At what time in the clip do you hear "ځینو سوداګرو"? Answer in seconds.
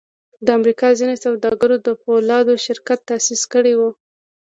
0.99-1.75